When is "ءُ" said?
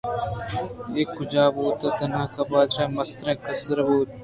1.43-1.53, 2.91-2.95, 3.31-3.41